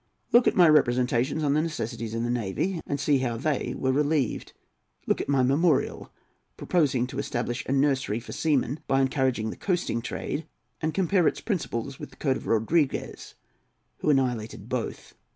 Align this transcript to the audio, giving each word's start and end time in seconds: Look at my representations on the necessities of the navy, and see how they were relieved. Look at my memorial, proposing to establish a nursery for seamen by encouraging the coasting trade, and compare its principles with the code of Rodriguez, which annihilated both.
Look 0.31 0.47
at 0.47 0.55
my 0.55 0.67
representations 0.67 1.43
on 1.43 1.53
the 1.53 1.61
necessities 1.61 2.15
of 2.15 2.23
the 2.23 2.31
navy, 2.31 2.81
and 2.87 2.99
see 2.99 3.19
how 3.19 3.37
they 3.37 3.75
were 3.77 3.91
relieved. 3.91 4.51
Look 5.05 5.21
at 5.21 5.29
my 5.29 5.43
memorial, 5.43 6.11
proposing 6.57 7.05
to 7.05 7.19
establish 7.19 7.63
a 7.67 7.71
nursery 7.71 8.19
for 8.19 8.31
seamen 8.31 8.79
by 8.87 8.99
encouraging 8.99 9.51
the 9.51 9.57
coasting 9.57 10.01
trade, 10.01 10.47
and 10.81 10.91
compare 10.95 11.27
its 11.27 11.39
principles 11.39 11.99
with 11.99 12.09
the 12.09 12.15
code 12.15 12.37
of 12.37 12.47
Rodriguez, 12.47 13.35
which 13.99 14.09
annihilated 14.15 14.67
both. 14.69 15.13